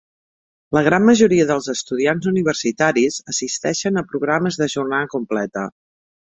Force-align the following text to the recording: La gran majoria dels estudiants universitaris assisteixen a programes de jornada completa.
La 0.77 0.81
gran 0.87 1.03
majoria 1.09 1.45
dels 1.51 1.67
estudiants 1.73 2.29
universitaris 2.33 3.21
assisteixen 3.35 4.03
a 4.03 4.07
programes 4.15 4.61
de 4.65 4.73
jornada 4.79 5.15
completa. 5.17 5.71